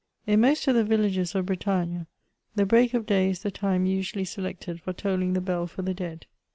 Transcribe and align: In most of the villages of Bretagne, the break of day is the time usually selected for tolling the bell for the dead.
In 0.25 0.41
most 0.41 0.67
of 0.67 0.73
the 0.73 0.83
villages 0.83 1.35
of 1.35 1.45
Bretagne, 1.45 2.05
the 2.55 2.65
break 2.65 2.95
of 2.95 3.05
day 3.05 3.29
is 3.29 3.43
the 3.43 3.51
time 3.51 3.85
usually 3.85 4.25
selected 4.25 4.81
for 4.81 4.93
tolling 4.93 5.33
the 5.33 5.41
bell 5.41 5.67
for 5.67 5.83
the 5.83 5.93
dead. 5.93 6.25